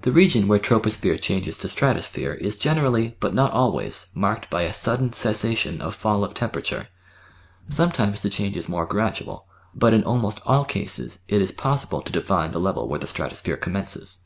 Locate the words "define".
12.12-12.52